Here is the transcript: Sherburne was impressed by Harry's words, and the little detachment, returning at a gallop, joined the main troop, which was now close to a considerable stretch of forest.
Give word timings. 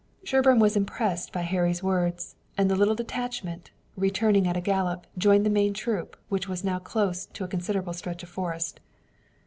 Sherburne 0.23 0.57
was 0.57 0.75
impressed 0.75 1.31
by 1.31 1.41
Harry's 1.43 1.83
words, 1.83 2.35
and 2.57 2.71
the 2.71 2.75
little 2.75 2.95
detachment, 2.95 3.69
returning 3.95 4.47
at 4.47 4.57
a 4.57 4.59
gallop, 4.59 5.05
joined 5.15 5.45
the 5.45 5.51
main 5.51 5.75
troop, 5.75 6.17
which 6.27 6.49
was 6.49 6.63
now 6.63 6.79
close 6.79 7.27
to 7.27 7.43
a 7.43 7.47
considerable 7.47 7.93
stretch 7.93 8.23
of 8.23 8.29
forest. 8.29 8.79